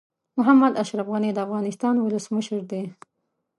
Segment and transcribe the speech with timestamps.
[0.37, 2.83] محمد اشرف غني د افغانستان ولسمشر دي.